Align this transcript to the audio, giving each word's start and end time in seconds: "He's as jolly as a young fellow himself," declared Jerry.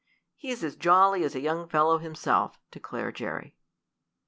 "He's 0.35 0.63
as 0.63 0.75
jolly 0.75 1.23
as 1.23 1.35
a 1.35 1.39
young 1.39 1.67
fellow 1.69 1.99
himself," 1.99 2.57
declared 2.71 3.13
Jerry. 3.17 3.55